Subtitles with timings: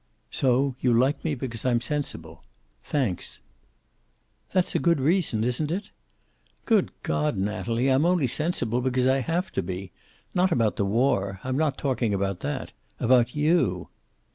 [0.31, 2.43] "So you like me because I'm sensible!
[2.83, 3.39] Thanks."
[4.51, 5.91] "That's a good reason, isn't it?"
[6.65, 9.91] "Good God, Natalie, I'm only sensible because I have to be.
[10.33, 11.39] Not about the war.
[11.43, 12.71] I'm not talking about that.
[12.99, 13.89] About you."